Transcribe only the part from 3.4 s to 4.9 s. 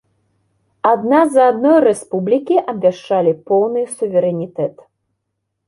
поўны суверэнітэт.